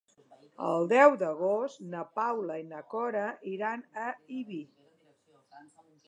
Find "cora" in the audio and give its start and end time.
2.93-3.25